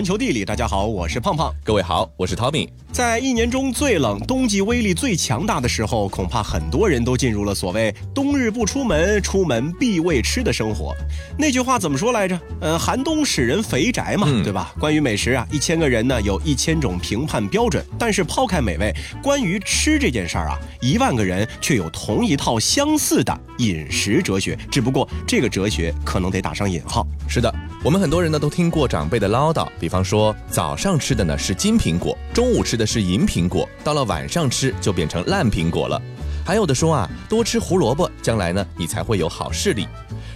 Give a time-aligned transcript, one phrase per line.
[0.00, 1.54] 环球地理，大家好，我是胖胖。
[1.62, 2.66] 各位好，我是 Tommy。
[2.92, 10.94] 在一年中最冷、冬季威力最强大的时候，恐怕很多人都进入了所谓“冬日不出门，出门必为吃”的生活。
[11.38, 12.38] 那句话怎么说来着？
[12.60, 14.74] 呃，寒冬使人肥宅嘛，对吧？
[14.78, 27.06] 关于美食啊，一千个人呢有一千种评判标准，但是抛开美味，关于吃这件事儿啊，一万个人却有同一套相似的饮食哲学，只不过这个哲学可能得打上引号。
[27.28, 36.00] 是的，我们很多人呢都听过长辈的唠叨，比方说早上吃的呢是金苹果，中午吃的是银苹果，到了晚上吃就变成烂苹果了。
[36.42, 39.86] 还有的说啊，多吃胡萝卜，将来呢你才会有好视力。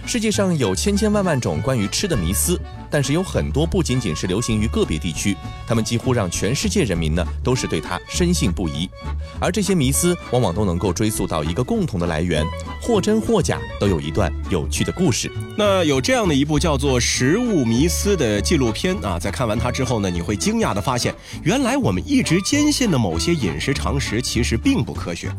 [0.05, 2.61] 世界上有千千万万种关于吃的迷思，
[2.95, 5.35] 但是有很多不仅仅是流行于个别地区，
[5.67, 8.89] 他们几乎让全世界人民呢都是对它深信不疑。
[9.37, 12.45] 而这些迷思往往都能够追溯到一个共同的来源，
[12.81, 15.29] 或真或假，都有一段有趣的故事。
[15.57, 25.29] 那有这样的一部叫做《食物迷思》的纪录片啊，在看完它之后呢，你会惊讶的发现，原来我们一直坚信的某些饮食常识其实并不科学。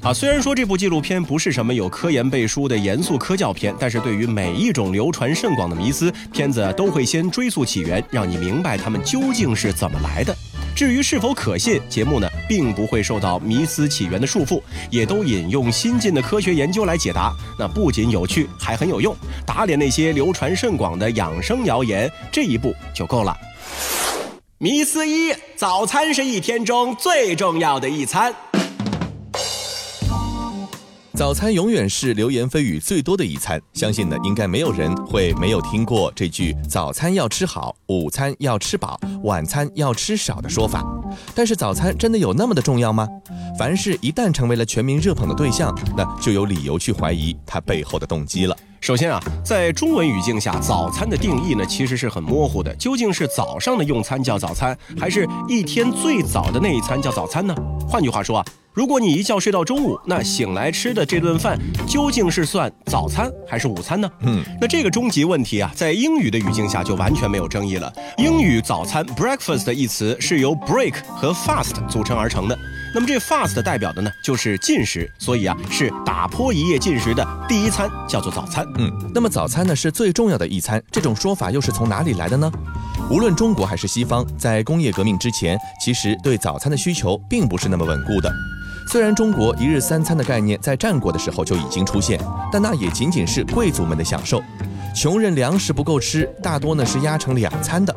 [0.00, 10.36] 啊，虽然说这部纪录片不是什么有科研背书的严肃科教片，但是对于每一种流传甚广的迷思，片子都会先追溯起源，让你明白它们究竟是怎么来的。
[10.74, 17.32] 至于是否可信，节目呢并不会受到迷思起源的束缚，也都引用新进的科学研究来解答。
[17.58, 19.14] 那不仅有趣，还很有用，
[19.46, 23.36] 打脸那些流传甚广的养生谣言，这一步就够了。
[24.58, 28.34] 迷思一：早餐是一天中最重要的一餐。
[31.14, 40.82] 早餐永远是流言蜚语最多的一餐，相信呢，应该没有人会没有听过这句“早餐要吃好，午餐要吃饱，晚餐要吃少”的说法。
[41.34, 43.06] 但是早餐真的有那么的重要吗？
[43.58, 48.56] 凡事一旦成为了全民热捧的对象，那就有理由去怀疑它背后的动机了。
[48.82, 52.74] 首先啊，在中文语境下，早餐的定义呢其实是很模糊的。
[52.74, 57.54] 究竟是早上的用餐叫早餐，还是一天最早的那一餐叫早餐呢？
[57.88, 58.44] 换句话说啊。
[58.72, 64.10] 如果你一觉睡到中午，那醒来吃的这顿饭究竟是算早餐还是午餐呢？
[64.22, 67.92] 嗯，那这个终极问题啊，在英语的语境下就完全没有争议了。
[68.16, 72.58] 英语早餐 breakfast 一词是由 break 和 fast 组成而成的。
[72.94, 78.66] 那么这 fast 代表的呢，就是进食，所以啊，是打破一夜进食的第一餐叫做早餐。
[78.76, 82.52] 嗯，那么早餐呢是最重要的一餐，这种说法又是从哪里来的呢？
[83.10, 88.30] 无论中国还是西方，在工业革命之前，其实对早餐的需求并不是那么稳固的。
[88.88, 92.20] 虽然中国一日三餐的概念在战国的时候就已经出现，
[92.52, 94.42] 但那也仅仅是贵族们的享受，
[94.94, 97.94] 穷人粮食不够吃，大多呢是压成两餐的。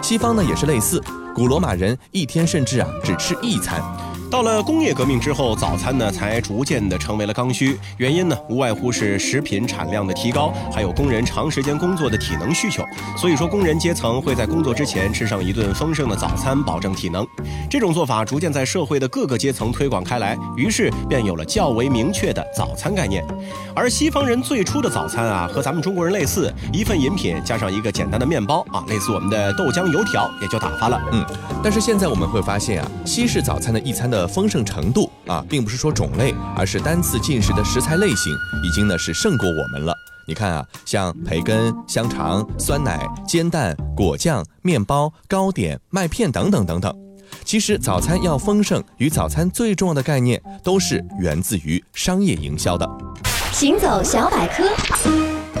[0.00, 1.02] 西方呢也是类似，
[1.34, 3.82] 古罗马人一天甚至啊只吃一餐。
[4.30, 7.78] 到了工业革命之后，早餐呢才逐渐的成为了刚需。
[7.96, 12.84] 原因呢，无外乎是食品产量的提高，还有工人长时间工作的体能需求。
[13.16, 17.26] 所以说，工人阶层会在工作之前吃上一顿丰盛的早餐，保证体能。
[17.70, 23.24] 这种做法逐渐在社会的各个阶层推广开来，于是便有了较为明确的早餐概念。
[23.74, 31.00] 而西方人最初的早餐啊，和咱们中国人类似，一份饮品加上一个简单的面包啊，类似我们的豆浆油条，也就打发了。
[31.12, 31.24] 嗯，
[31.62, 38.32] 但是现在我们会发现啊，西式早餐的一餐的丰盛程度啊，并不是说种类，而是单次进食的食材类型，
[38.64, 39.94] 已经呢是胜过我们了。
[40.26, 46.94] 你看啊，像培根、香肠、酸奶、煎蛋、果酱、面包、糕点、麦片等等等等。
[47.44, 52.88] 其实早餐要丰盛，与早餐最重要的概念都是源自于商业营销的。
[53.52, 54.64] 行走小百科，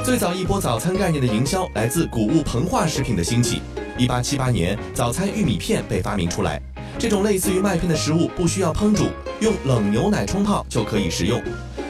[0.04, 3.62] 最早一波早餐概念的营销来自谷物膨化食品的兴起。
[3.96, 6.60] 一八七八年，早餐玉米片被发明出来。
[6.98, 9.04] 这种类似于麦片的食物不需要烹煮，
[9.40, 11.40] 用冷牛奶冲泡就可以食用。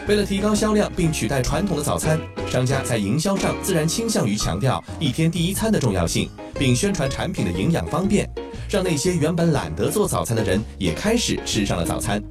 [0.07, 2.21] 为了提高销量并取代传统的早餐，
[2.51, 8.29] 商家在营销上自然倾向于强调一天第一餐的重要性，并宣传产品的营养方便，
[8.69, 12.23] 让那些原本懒得做早餐的人也开始吃上了早餐。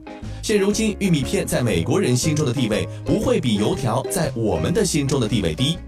[0.43, 5.79] 现如今，玉米片在美国人心中的地位不会比油条在我们的心中的地位低。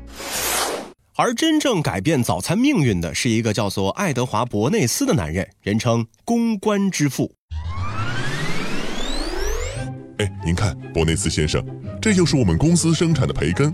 [1.21, 7.29] 而真正改变早餐命运的是一个叫做爱德华·伯内斯的男人，人称“公关之父”。
[10.19, 11.61] 哎，您看，伯内斯先生，
[12.01, 13.69] 这就是我们公司生产的培根。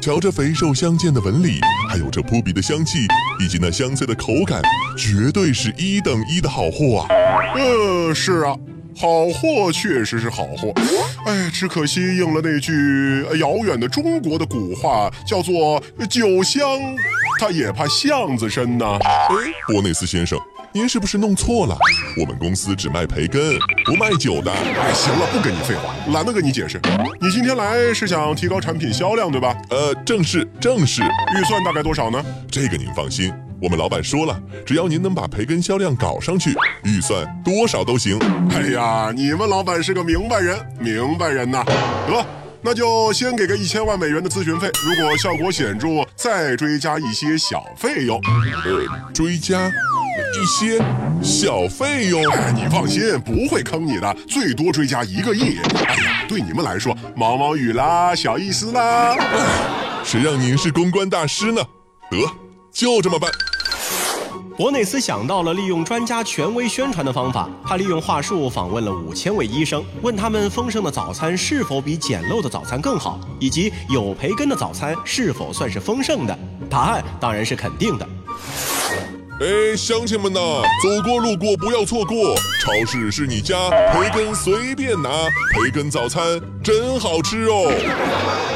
[0.00, 2.98] 瞧这肥瘦相间的纹理，还有这扑鼻的香气，
[3.38, 4.60] 以及那香脆的口感，
[4.96, 7.06] 绝对是一等一的好货啊！
[7.54, 8.56] 呃，是啊。
[9.00, 10.72] 好货确实是好货，
[11.24, 15.80] 哎，只可惜应了那句遥远的中国的古话，叫做
[16.10, 16.66] “酒香，
[17.38, 18.98] 它也怕巷子深”呐。
[19.04, 19.14] 哎，
[19.68, 20.36] 波内斯先生，
[20.72, 21.78] 您是不是弄错了？
[22.20, 24.50] 我们公司只卖培根，不卖酒的。
[24.50, 26.80] 哎，行了，不跟你废话，懒得跟你解释。
[27.20, 29.56] 你今天来是想提高产品销量，对吧？
[29.70, 31.02] 呃，正是，正是。
[31.02, 32.20] 预算大概多少呢？
[32.50, 33.32] 这个您放心。
[33.60, 38.16] 我们老板说了，只要您能把培根销量搞上去，预算多少都行。
[38.50, 41.64] 哎呀，你们老板是个明白人，明白人呐。
[42.06, 42.24] 得，
[42.62, 48.20] 那就先给个一千万美元的咨询费，如果效果显著，再追加一些小费用。
[48.64, 50.80] 呃，追加一些
[51.20, 52.24] 小费用。
[52.30, 55.58] 哎，你放心，不会坑你的，最多追加一个亿。
[55.84, 59.16] 哎呀，对你们来说，毛毛雨啦，小意思啦。
[60.04, 61.60] 谁让您是公关大师呢？
[62.08, 62.18] 得，
[62.78, 63.28] 就这么办。
[64.56, 76.38] 伯内斯想到了利用专家权威宣传的方法，他利用话术访问了五千位医生，问他们丰盛的早餐是否比简陋的早餐更好，以及有培根的早餐是否算是丰盛的。
[76.70, 78.08] 答案当然是肯定的。
[79.40, 80.40] 哎，乡亲们呐，
[80.80, 85.08] 走过路过不要错过，超市是你家，培根随便拿，
[85.52, 86.22] 培根早餐
[86.62, 88.47] 真好吃哦。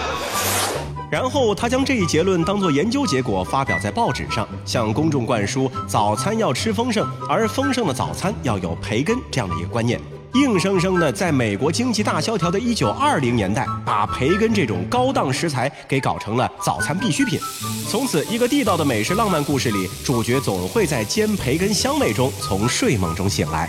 [1.12, 10.00] 然后他将这一结论当作研究结果发表在报纸上，向公众灌输早餐要吃丰盛，而丰盛的早餐要有培根这样的一个观念，
[10.32, 17.38] 硬生生的在美国经济大萧条的一九二零年代，把培根这种高档食材给搞成了早餐必需品。
[17.90, 23.68] 从此，一个地道的美食浪漫故事里，主角总会在煎培根香味中从睡梦中醒来。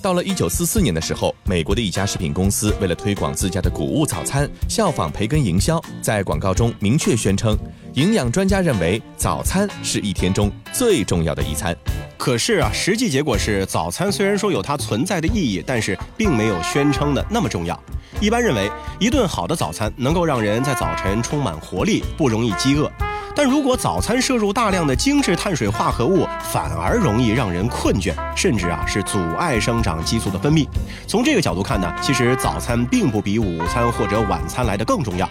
[0.00, 7.56] 到了一九四四年的时候，美国的一家食品公司为了推广自家的谷物早餐，效仿培根营销，在广告中明确宣称，
[7.94, 11.76] 营养专家认为早餐是一天中最重要的一餐。
[12.16, 17.78] 可是啊，实际结果是，早餐虽然说有它存在的意义，但是并没有宣称的那么重要。
[18.20, 22.90] 一般认为，一顿好的早餐能够让人在早晨充满活力，不容易饥饿。
[23.38, 30.66] 但如果早餐摄入大量的精致碳水化合物，反而容易让人困倦，甚至啊是阻碍生长激素的分泌。
[31.06, 35.30] 从这个角度看呢，其实早餐并不比午餐或者晚餐来的更重要。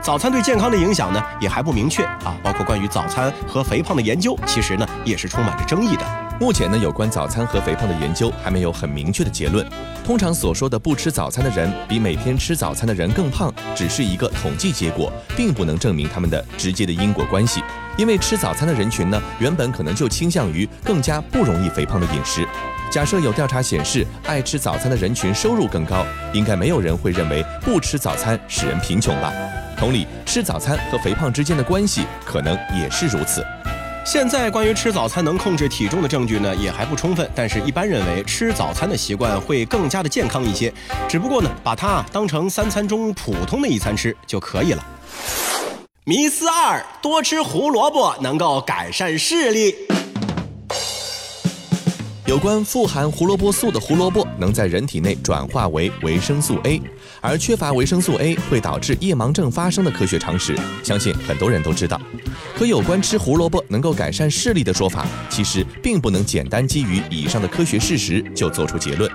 [0.00, 6.27] 早餐对健康的影响呢也还不明确啊，包括关于早餐和肥胖的研究，其实呢也是充满着争议的。
[6.40, 9.66] 目前呢，有关早餐和肥胖的研究还没有很明确的结论。
[10.04, 17.60] 通常所说的不吃早餐的人比每天吃早餐的人更胖，只是一个统计结果，并不能证明他们的直接的因果关系。
[17.96, 22.46] 因为吃早餐的人群呢，原本可能就倾向于更加不容易肥胖的饮食。
[22.88, 29.32] 假设有调查显示，爱吃早餐的人群收入更高，应该没有人会认为不吃早餐使人贫穷吧？
[29.76, 33.44] 同理，吃早餐和肥胖之间的关系可能也是如此。
[34.10, 37.30] 现在关于吃早餐能控制体重的证据呢，也还不充分。
[37.34, 40.72] 但是，一般认为吃早餐的习惯会更加的健康一些。
[41.06, 44.82] 只不过呢，把它当成三餐中普通的一餐吃就可以了。
[46.04, 49.74] 迷思二：多吃胡萝卜能够改善视力。
[52.24, 56.80] 有关富含胡萝卜素的胡萝卜能在人体内转化为维生素 A，
[57.20, 62.00] 而缺乏维生素 A 会导致夜盲症发生的科学常识，相信很多人都知道。
[62.58, 69.08] 可有关吃胡萝卜能够改善视力的说法，其实并不能简单基于以上的科学事实就做出结论。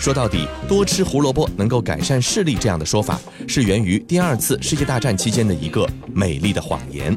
[0.00, 7.14] 说到底，多吃胡萝卜能够改善视力这样的说法，是源于第二次世界大战期间的一个美丽的谎言。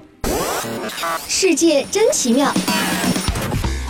[1.26, 2.54] 世界真奇妙。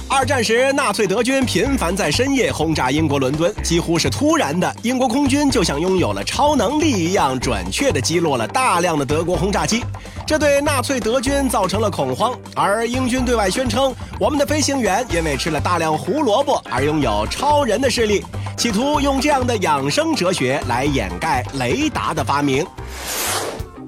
[0.07, 4.71] 二战时，纳粹德军频繁在深夜轰炸英国伦敦，几乎是突然的。
[4.83, 9.81] 英国空军就像拥有了超能力一样，准确地击落了大量的德国轰炸机，
[10.31, 12.33] 这对纳粹德军造成了恐慌。
[12.55, 18.23] 而英军对外宣称，我们的飞行员因为吃了大量胡萝卜而拥有超人的视力，
[18.55, 22.65] 企图用这样的养生哲学来掩盖雷达的发明。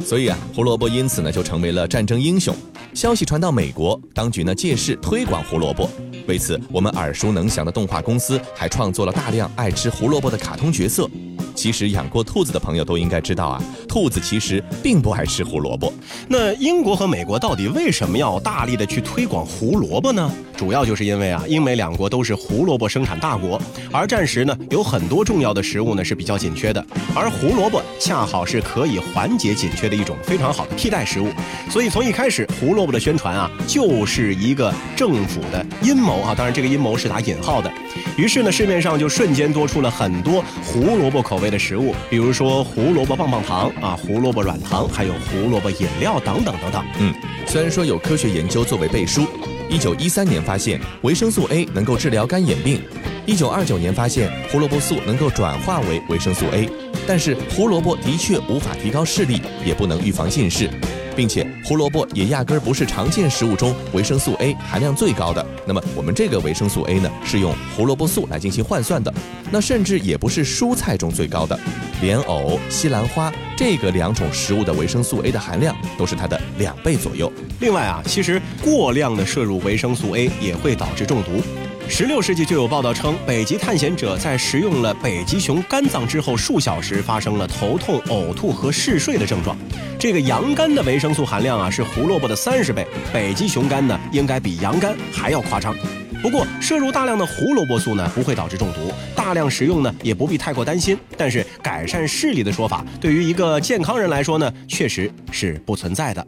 [0.03, 2.53] 所以啊，胡萝卜因此呢就成为了战争英雄。
[2.93, 5.89] 消息传到美国，当局呢借势推广胡萝卜。
[6.27, 11.09] 为此，我们耳熟能详的动画公司还创作了大量爱吃胡萝卜的卡通角色。
[11.55, 15.93] 其实养过兔子的朋友都应该知道啊，兔子其实并不爱吃胡萝卜。
[16.27, 20.31] 那英国和美国到底为什么要大力的去推广胡萝卜呢？
[20.57, 23.61] 主要就是因为啊，英美两国都是胡萝卜生产大国，
[23.91, 26.83] 而战时呢有很多重要的食物呢是比较紧缺的，
[27.15, 31.27] 而胡萝卜恰好是可以缓解紧缺的一种非常好的替代食物。
[31.69, 37.71] 所以从一开始，胡萝卜的宣传啊就是一个政府的阴谋啊，当然这个阴谋是打引号的。
[38.17, 46.83] 于是呢，市面上就瞬间多出了很多胡萝卜口味的食物，比如说胡萝卜棒棒糖啊、胡萝卜软糖，还有胡萝卜饮料等等等等。
[46.99, 47.13] 嗯，
[47.47, 49.25] 虽然说有科学研究作为背书，
[49.69, 52.81] 一九一三年发现维生素 A 能够治疗干眼病，
[53.25, 56.69] 一九二九年发现胡萝卜素能够转化为维生素 A，
[57.07, 60.69] 但是胡萝卜的确无法提高视力，也不能预防近视。
[61.15, 65.45] 并且胡萝卜也压根儿不是常见食物中维生素 A 含量最高的。
[65.65, 69.13] 那么我们这个维生素 A 呢，是用胡萝卜素来进行换算的。
[69.51, 71.59] 那甚至也不是蔬菜中最高的，
[72.01, 77.31] 莲藕、西兰花这个两种食物的维生素 A 的含量都是它的两倍左右。
[77.59, 81.41] 另外啊，其实过量的摄入维生素 A 也会导致中毒。
[81.89, 89.55] 十六世纪就有报道称，北极探险者在食用了北极熊肝脏之后数小时，发生了头痛、呕吐和嗜睡的症状。
[89.99, 95.75] 这个羊肝的维生素含量啊是胡萝卜的三十倍，北极熊肝呢应该比羊肝还要夸张。
[96.21, 100.97] 不过摄入大量的胡萝卜素呢不会导致中毒，大量食用呢也不必太过担心。
[101.15, 106.25] 但是改善视力的说法，对于一个健康人来说呢，确实是不存在的。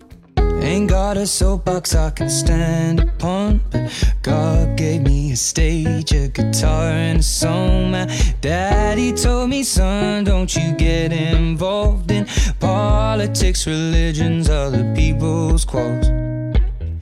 [0.65, 3.87] Ain't got a soapbox I can stand upon, but
[4.23, 7.91] God gave me a stage, a guitar, and a song.
[7.91, 8.05] My
[8.41, 12.25] daddy told me, son, don't you get involved in
[12.59, 16.07] politics, religions, other people's quarrels.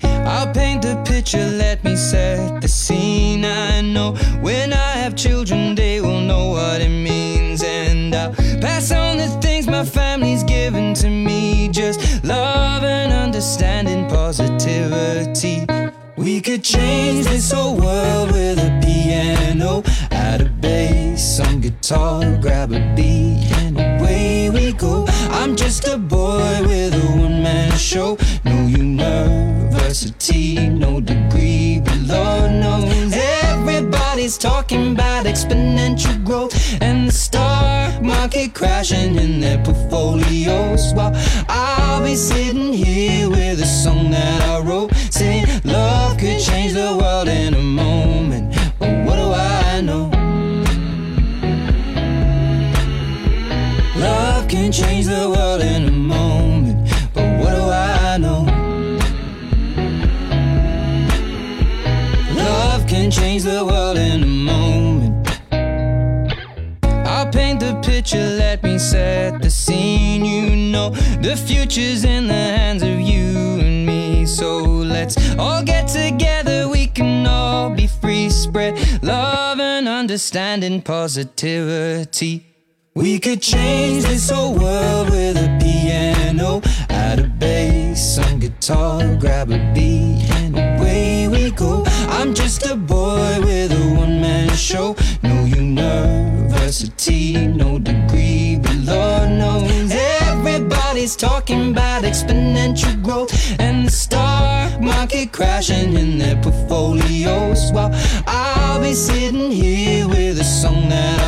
[0.04, 3.46] I'll paint the picture, let me set the scene.
[3.46, 5.73] I know when I have children,
[14.34, 15.64] positivity.
[16.18, 22.72] We could change this whole world with a piano, add a bass, some guitar, grab
[22.72, 25.06] a beat, and away we go.
[25.30, 28.18] I'm just a boy with a one man show.
[28.44, 38.02] No university, no degree, but Lord knows everybody's talking about exponential growth and the stock
[38.02, 40.92] market crashing in their portfolios.
[40.94, 41.14] While
[41.48, 42.43] I'll be sitting
[71.74, 74.28] future's in the hands of you and me.
[74.28, 78.30] So let's all get together, we can all be free.
[78.30, 82.46] Spread love and understanding, positivity.
[82.94, 89.50] We could change this whole world with a piano, add a bass, some guitar, grab
[89.50, 91.84] a beat, and away we go.
[91.88, 92.76] I'm just a
[105.44, 107.72] crashing in their portfolios.
[107.74, 107.92] While
[108.26, 111.23] I'll be sitting here with a song that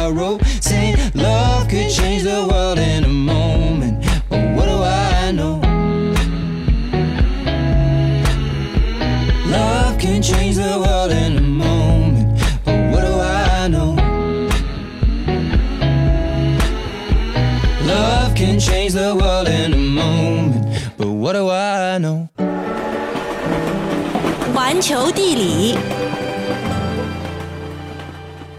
[24.86, 25.76] 球地理，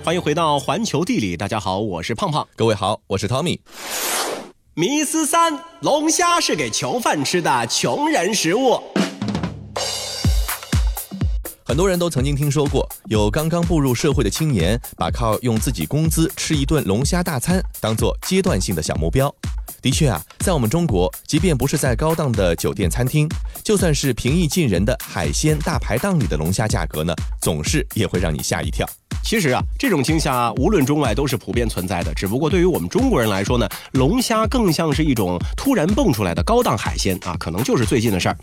[0.02, 2.44] 欢迎回到环球地理，大家好，我是胖胖。
[2.56, 3.60] 各位好，我是 Tommy。
[4.74, 8.82] 迷思三：龙虾是给囚犯吃的穷人食物。
[11.64, 19.32] 很多人都曾经听说过，有刚刚步入社会的青年，把靠用自己工资吃一顿龙虾大餐当做阶段性的小目标。
[19.86, 23.28] 的确啊，在我们中国，即便不是在高档的酒店餐厅，
[23.62, 28.84] 就算是平易近人的海鲜大排档里的龙虾价格呢，总是也会让你吓一跳。
[29.24, 32.14] 其实啊，这种惊吓无论中外都是普遍存在的。
[32.14, 38.36] 只不过对于我们中国人来说呢，龙虾更像是一种突然蹦出来的高档海鲜啊，可能就是最近的事儿。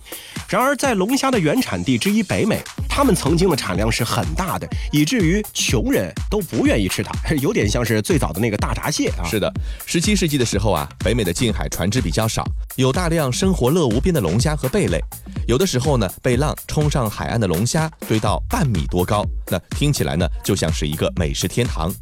[0.50, 9.24] 然而，在龙虾的原产地之一北美，他们曾经的产量是很大的，以至于穷人都不愿意吃它， 有点像是最早的那个大闸蟹啊。
[9.24, 9.50] 是的，
[9.86, 15.00] 十七世纪的时候啊，北美的近海船只比较少，有大量生活乐无边的龙虾和贝类。
[15.48, 21.94] 有的时候呢，被浪冲上海岸的龙虾堆到半米多高，那听起来呢，就像是一个美食天堂。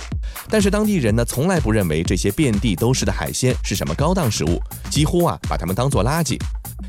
[0.49, 6.39] 但是当地人呢，从来不认为这些遍地都是的海鲜是什么高档食物，几乎啊把它们当做垃圾。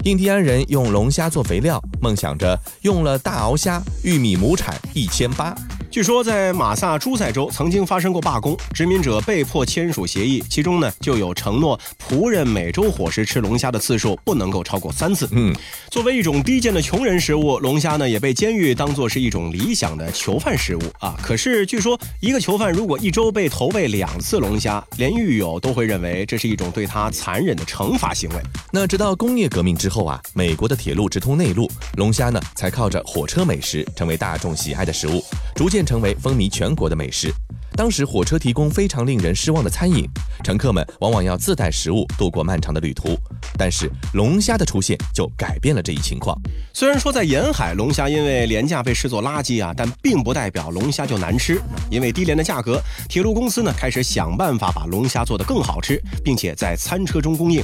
[0.04, 5.54] 印第安人用龙虾做肥料，梦想着用了大鳌虾，玉米亩产一千八。
[5.90, 15.28] 据说在马萨诸塞州曾经发生过罢工，殖民者被迫签署协议，其中呢就有承诺仆人每周伙食吃龙虾的次数不能够超过三次。
[15.32, 15.54] 嗯，
[15.90, 21.14] 作为一种低贱的穷人食物，龙虾呢也被监狱当作是一种理想的囚犯食物啊。
[21.22, 28.36] 可是据说一个囚犯如果一周被投喂两次龙虾，连狱友都会认为这是一种对他残忍的惩罚行为。
[28.70, 35.20] 那直到工业革命之后啊，美国的铁路直通内陆，龙虾呢才靠着火车美食成为大众喜爱的食物，
[35.56, 37.34] 逐渐成为风靡全国的美食。
[37.74, 40.04] 当时火车提供非常令人失望的餐饮，
[40.44, 43.18] 乘客们往往要自带食物度过漫长的旅途。
[43.58, 46.36] 但是龙虾的出现就改变了这一情况。
[46.72, 51.60] 虽然说在沿海龙虾因为廉价被视作垃圾啊，但并不代表龙虾就难吃。
[51.90, 57.62] 因为低廉的价格，铁路公司呢开始想办法把龙虾做得更好吃，并且在餐车中供应。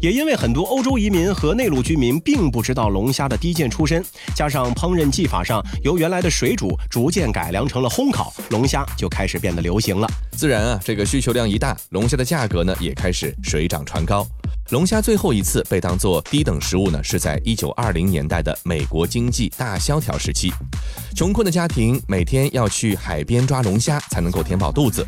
[0.00, 10.06] 也因为很多欧洲移民和内陆居民并不知道龙虾的低贱出身，加上烹饪技法上由原来的水煮逐渐改良成了烘烤，龙虾就开始变变得流行了。
[10.32, 14.26] 自然啊，这个需求量一大，龙虾的价格呢也开始水涨船高。
[14.68, 20.52] 龙虾最后一次被当作低等食物呢，是在一九二零年代的美国经济大萧条时期，
[21.16, 25.02] 穷困的家庭每天要去海边抓龙虾才能够填饱肚子。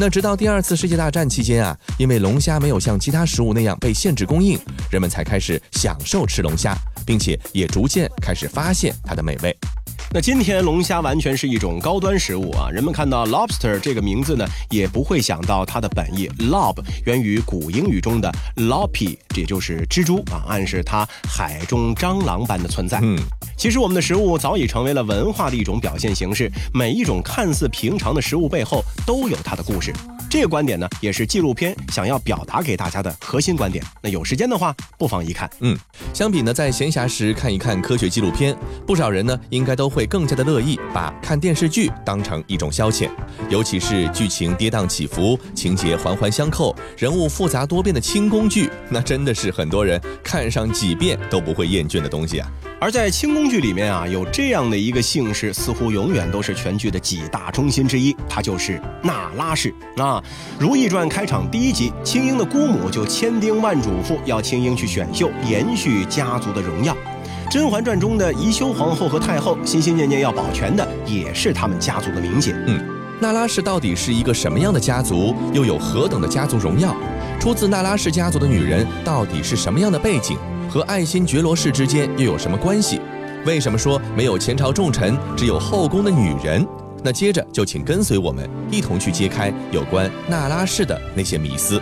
[0.00, 4.58] 那直到第二次世界大战期间啊，因为龙虾没有像其他食物那样被限制供应，
[4.90, 6.76] 人们才开始享受吃龙虾，
[7.06, 9.56] 并且也逐渐开始发现它的美味。
[10.12, 12.70] 那今天龙虾完全是一种高端食物啊！
[12.70, 22.98] 人们看到 lobster 这个名字呢，也不会想到它的本意 lob 源于古英语中的 loppy，也就是蜘蛛啊，暗示它海中蟑螂般的存在。
[23.02, 23.18] 嗯，
[23.58, 29.92] 其实我们的食物早已成为了文化的一种表现形式，每一种看似平常的食物背后都有它的故事。
[30.28, 33.82] 这个观点呢，也是纪录片想要表达给大家的核心观点。
[34.02, 35.48] 那有时间的话，不妨一看。
[35.60, 35.76] 嗯，
[36.12, 38.54] 相比呢，在闲暇时看一看科学纪录片，
[38.86, 43.08] 不少人呢应该都会更加的乐意把看电视剧当成一种消遣，
[43.48, 52.50] 尤其是剧情跌宕起伏、情节环环相扣、人物复杂多变的轻宫剧，那真的是很多人看上几遍都不会厌倦的东西啊。
[52.78, 59.72] 而在清宫剧里面啊，有这样的一个姓氏，似乎永远都是全剧的几大中心之一，它就是那拉氏。
[60.16, 60.22] 啊，
[60.62, 66.94] 《如懿传》开场第一集，青樱的姑母就千叮万嘱咐要青樱去选秀，延续家族的荣耀。
[67.50, 72.52] 《甄嬛传》中的宜修皇后和太后，心心念念要保全的也是他们家族的名节。
[72.66, 72.82] 嗯，
[73.20, 76.96] 那拉氏到底是一个什么样的家族，又有何等的家族荣耀？
[77.38, 80.36] 出自那拉氏家族的女人到底是什么样的背景？
[80.68, 83.00] 和爱新觉罗氏之间又有什么关系？
[83.44, 86.66] 为什么说没有前朝重臣，只有后宫的女人？
[87.06, 91.80] 那接着就请跟随我们一同去揭开有关那拉氏的那些迷思。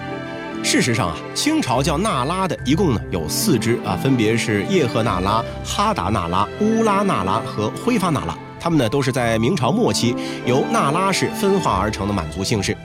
[0.62, 8.36] 事实上啊，清朝叫那拉的一共呢有四支啊，分别是叶赫那拉、哈达那拉、乌拉那拉和辉发那拉。
[8.60, 12.76] 他们呢都是在明朝末期由那拉氏分化而成的满族姓氏。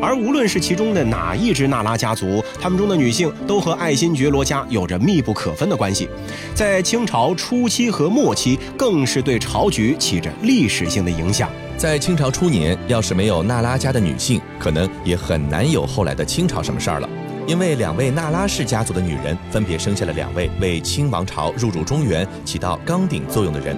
[0.00, 6.08] 而无论是其中的哪一支那拉家族，他们中的女性都和爱新觉罗家有着密不可分的关系，
[6.54, 11.50] 在清朝初期和末期，更是对朝局起着历史性的影响。
[11.78, 17.08] 在清朝初年，要是没有娜拉家的女性，可能也很难有后来的清朝什么事儿了。
[17.46, 23.76] 因为两位娜拉氏家族的女人，分别生下了两位为清王朝入主中原起到纲鼎作用的人。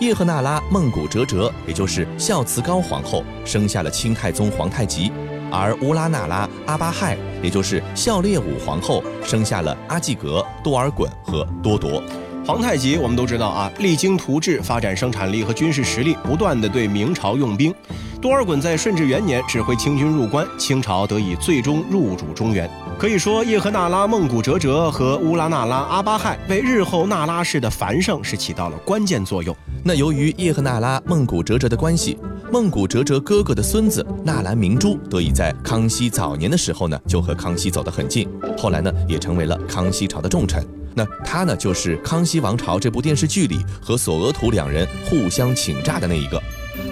[0.00, 5.10] 叶赫那拉孟古哲哲，也就是孝慈高皇后，生下了清太宗皇太极。
[5.50, 12.02] 而乌拉那拉阿巴亥，也就是孝烈武皇后，生下了阿济格、多尔衮和多铎。
[12.46, 17.72] 皇太极我们都知道啊，励精图治，发展生产力和军事实力，不断的对明朝用兵。
[18.20, 22.68] 多尔衮在顺治元年指挥清军入关，清朝得以最终入主中原。
[22.98, 29.54] 可以说，叶赫那拉孟古哲哲和乌拉那拉阿巴亥为日后那拉氏的繁盛是起到了关键作用。
[29.84, 32.18] 那由于叶赫那拉孟古哲哲的关系，
[32.50, 40.66] 孟古哲哲哥哥的孙子纳兰明珠得以在康熙早年的时候呢，就和康熙走得很近，后来呢，也成为了康熙朝的重臣。
[40.94, 46.42] 那他呢，就是《康熙王朝》这部电视剧里和索额图两人互相请诈的那一个。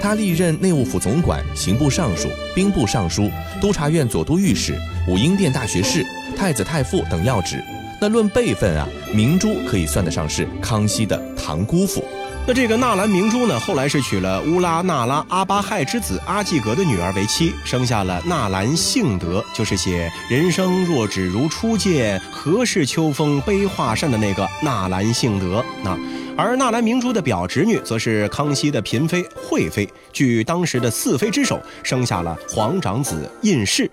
[0.00, 3.30] 他历任内务府总管、刑部尚书、兵部尚书、
[3.60, 6.04] 督察院左都御史、武英殿大学士、
[6.36, 7.62] 太子太傅等要职。
[8.00, 12.04] 那论辈分啊，明珠可以算得上是康熙的堂姑父。
[12.48, 25.62] 那这个纳兰明珠呢，后来是娶了乌拉那拉阿巴亥之子阿济格的女儿为妻，生下了纳兰性德，就是写“人生若只如初见，何事秋风悲画扇”的那个纳兰性德。
[25.82, 25.94] 那
[26.38, 33.90] 而纳兰明珠的表侄女，则是康熙的嫔妃惠妃，据当时的四妃之首，生下了皇长子胤世。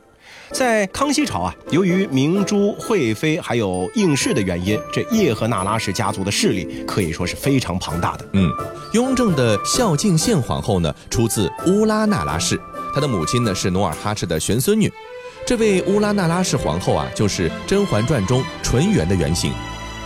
[0.51, 8.25] 在康熙朝啊，由于明珠、惠妃还有应氏的原因，这叶赫那拉氏家族的势力可以说是非常庞大的。
[8.33, 8.49] 嗯，
[8.93, 12.59] 雍正的孝敬献皇后呢，出自乌拉那拉氏，
[12.93, 14.91] 她的母亲呢是努尔哈赤的玄孙女。
[15.45, 19.51] 这位乌拉那拉氏皇后啊，就是《甄嬛传》中纯元的原型。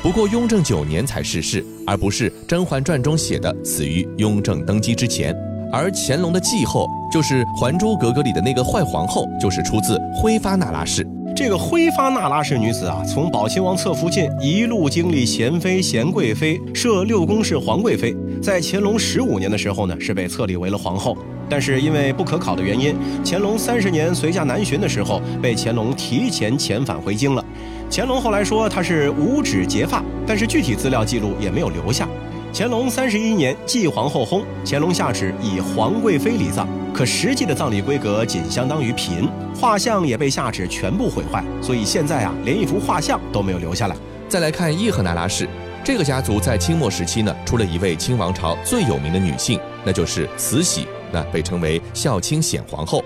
[0.02, 5.36] 不过雍正九年才逝世，而不是《甄嬛传》中写的死于雍正登基之前。
[5.72, 11.08] 而乾隆的继后，就是《还珠格格》里的那个坏皇后，就是出自辉发那拉氏。
[11.36, 21.16] 这个辉发那拉氏女子啊，从宝亲王侧福晋一路经历贤妃、贤贵妃、设六宫是皇贵妃，在乾隆十五年的时候呢，是被册立为了皇后。
[21.48, 27.44] 但是因为不可考的原因，乾隆三十年随驾南巡的时候，被乾隆提前遣返回京了。
[27.92, 32.08] 乾隆后来说她是五指结发，但是具体资料记录也没有留下。
[32.52, 43.96] 乾隆三十一年继皇后薨，乾隆下旨以皇贵妃礼葬，可实际的葬礼规格仅相当于嫔，画像也被下旨全部毁坏，所以现在啊，连一幅画像都没有留下来。
[44.28, 45.48] 再来看叶赫那拉氏，
[45.84, 50.88] 这个家族在清末时期呢，出了一位清王朝最有名的女性，那就是慈禧。
[51.12, 53.04] 那被称为孝清显皇后，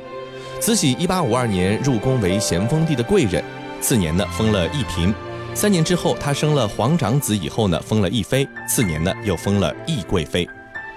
[0.59, 3.43] 慈禧一八五二年入宫为咸丰帝的贵人，
[3.81, 5.13] 次年呢封了义嫔，
[5.55, 10.47] 三年之后她生了皇长子以后呢封了义妃，次年呢又封了义贵妃。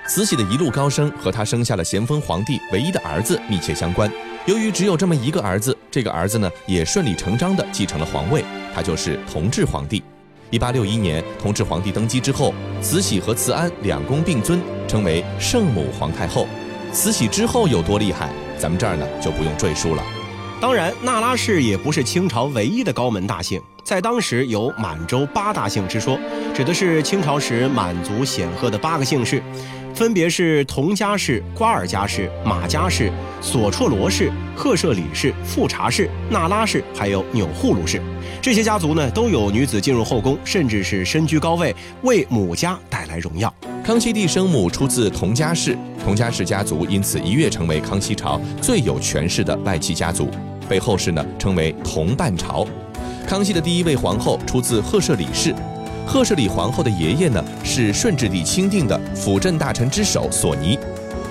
[0.09, 4.11] 慈禧的一路高升和她生下了咸丰皇帝唯一的儿子密切相关。
[4.47, 10.03] 由于只有这么一个儿子，这个儿子呢也顺理成章地继承了皇位，他就是同治皇帝。
[10.51, 16.47] 一八六一年同治皇帝登基之后，慈禧和慈安两宫并尊，称为圣母皇太后。
[16.93, 20.03] 慈禧之后有多厉害，咱们这儿呢就不用赘述了。
[20.59, 26.19] 当然，那拉氏也不是清朝唯一的高门大姓，在当时有满洲八大姓之说，
[26.55, 29.43] 指的是清朝时满族显赫的八个姓氏。
[29.97, 37.99] 分别是佟家氏、瓜尔佳氏、马家氏、索绰罗氏、赫舍里氏、富察氏、那拉氏，还有钮祜禄氏。
[38.43, 43.53] 这些家族呢，都有女子进入后宫，甚至是身居高位，为母家带来荣耀。
[43.83, 50.29] 康熙帝生母出自佟家氏，佟家氏家族因此一跃成为康熙朝最有权势的外戚家族，
[50.69, 52.67] 被后世呢称为佟半朝。
[53.27, 55.55] 康熙的第一位皇后出自赫舍里氏。
[56.07, 60.79] 赫舍里皇后的爷爷呢，是顺治帝钦定的辅政大臣之首索尼。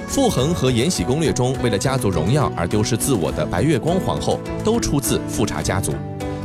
[0.07, 5.93] 傅恒和《延禧攻略》中为了家族荣耀而丢失自我的白月光皇后，都出自富察家族。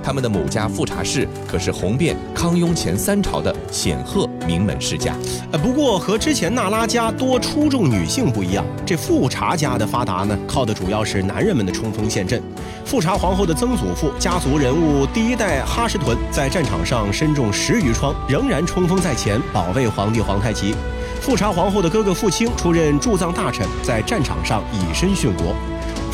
[0.03, 5.15] 他们的母家富察氏可是红遍康雍前三朝的显赫名门世家。
[5.53, 12.43] 呃，不过和之前那拉家多出众女性不一样，这富察家的发达呢，靠的主要是男人们的冲锋陷阵。
[12.85, 20.75] 富察皇后的曾祖父家族人物第一代哈什屯在战场上身中十余疮，仍然冲锋在前，保卫皇帝皇太极。
[21.21, 25.55] 富察皇后的哥哥富清出任驻藏大臣，在战场上以身殉国。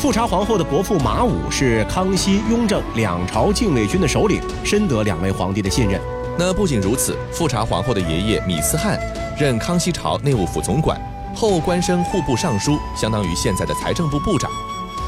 [0.07, 5.99] 富察皇后的伯父马武是康熙、雍正两朝禁卫军的首领，深得两位皇帝的信任。
[6.39, 8.97] 那不仅如此，富察皇后的爷爷米思翰
[9.37, 10.97] 任康熙朝内务府总管，
[11.35, 14.49] 后官升户部尚书，相当于现在的财政部部长。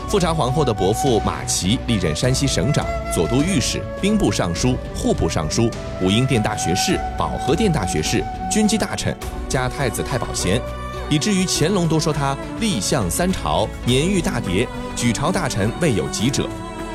[0.09, 2.85] 富察皇后的伯父马齐历任山西省长、
[3.15, 9.15] 左都御史、兵部尚书、户部尚书、武英殿大学士、保和殿大学士、军机大臣，
[9.47, 10.62] 加太子太保衔。
[11.09, 16.47] 以至于乾隆都说他立相三朝，年逾大叠，举朝大臣未有及者。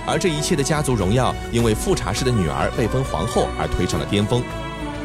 [0.07, 4.43] 而这一切的家族荣耀，因为富察氏的女儿被封皇后而推上了巅峰。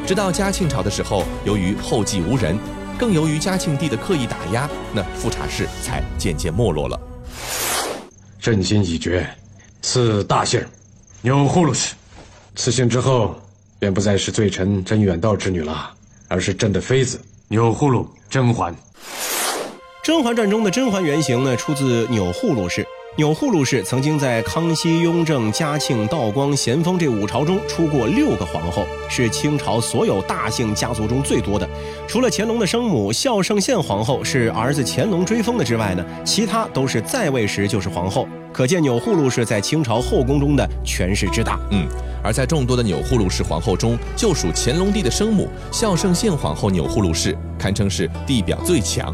[0.06, 2.58] 直到嘉庆朝的时候，由于后继无人，
[2.98, 7.00] 更由于嘉庆帝的刻意打压，那富察氏才渐渐没落了。
[8.40, 9.28] 朕心已决，
[9.82, 10.64] 赐大姓
[11.22, 11.96] 钮祜禄氏。
[12.56, 13.40] 赐姓之后，
[13.80, 15.90] 便不再是罪臣甄远道之女了，
[16.28, 17.20] 而是朕的妃子
[17.52, 18.72] 钮祜禄甄嬛。
[20.04, 22.86] 《甄嬛传》中的甄嬛原型呢，出自钮祜禄氏。
[23.18, 31.68] 钮祜禄氏曾经在康熙、雍正、嘉庆、道光、咸丰这五朝中出过六个皇后，是清朝所有大姓家族中最多的。
[32.08, 38.26] 除了乾隆的生母孝圣宪皇后是儿子乾隆追封的之外呢，其他都是在位时就是皇后。
[38.54, 41.60] 可见钮祜禄氏在清朝后宫中的权势之大。
[41.72, 41.88] 嗯，
[42.24, 49.14] 而在众多的钮祜禄氏皇后中，就属乾隆帝的生母孝圣宪皇后钮祜禄氏，堪称是地表最强。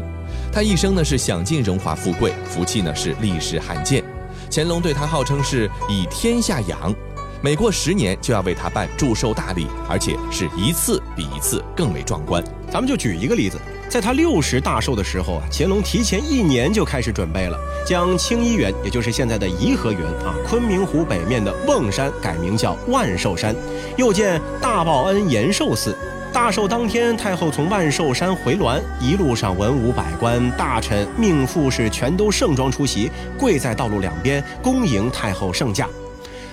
[0.56, 4.02] 他一生呢是享尽荣华富贵，福气呢是历史罕见。
[4.50, 6.94] 乾隆对他号称是以天下养，
[7.42, 12.42] 每过十年就要为他办祝寿大礼，而且是一次比一次更为壮观。
[12.72, 23.54] 咱们就举一个例子，在他六十大寿的时候啊，乾隆提前一年就开始准备了，将清漪园，也就是现在的颐和园啊，昆明湖北面的瓮山改名叫万寿山，
[23.98, 25.94] 又建大报恩延寿寺。
[26.36, 35.88] 大寿当天，太后从万寿山回銮，一路上文武百官、大臣、命妇是全都盛装出席，跪在道路两边恭迎太后圣驾。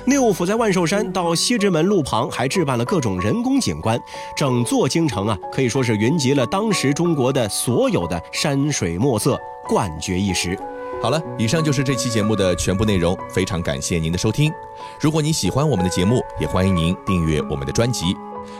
[0.06, 4.02] 六府在万寿山到西直门路旁还置办了各种人工景观，
[4.38, 10.58] 整座京城啊可以说是云集了当时中国的所有的山水墨色，冠绝一时。
[11.02, 14.50] 好了，以上就是这期节目的全部内容，非常感谢您的收听。
[14.98, 18.06] 如果你喜欢我们的节目，也欢迎您订阅我们的专辑。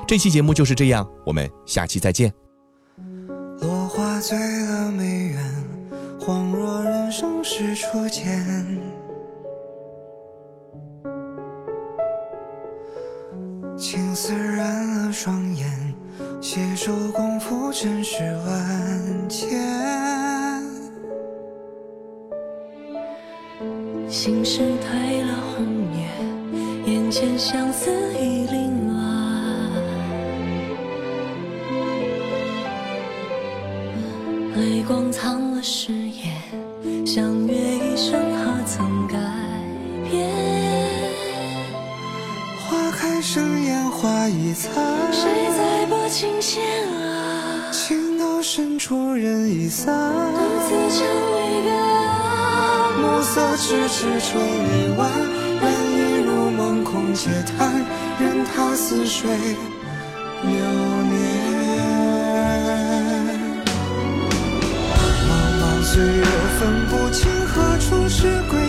[0.08, 2.34] 这期节目就是这样，我们下期再见。
[3.62, 5.44] 落花醉了梅园，
[6.20, 8.46] 恍若人生是初见。
[13.78, 15.94] 青丝染了双眼，
[16.42, 19.50] 携手共赴尘世万千。
[24.08, 26.08] 心事褪了红叶，
[26.94, 28.73] 眼前相思已凌
[34.64, 39.18] 泪光藏了誓言，相约一生何曾改
[40.10, 40.32] 变？
[42.58, 44.74] 花开生烟花易残，
[45.12, 47.70] 谁在拨琴弦啊？
[47.74, 49.94] 情到深处人已散，
[50.34, 52.96] 独自唱离别啊。
[53.02, 55.12] 暮色迟迟垂泪弯，
[55.60, 57.86] 人已如梦空嗟叹，
[58.18, 59.30] 任他似水
[60.42, 60.54] 流
[66.64, 68.63] 分不清何处是归